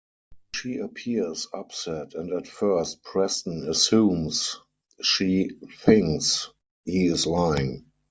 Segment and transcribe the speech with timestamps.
[0.55, 4.55] She appears upset and at first Preston assumes
[5.03, 6.49] she thinks
[6.85, 7.85] he is lying.